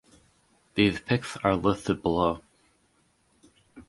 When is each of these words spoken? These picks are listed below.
These 0.73 0.99
picks 1.01 1.37
are 1.43 1.55
listed 1.55 2.01
below. 2.01 2.41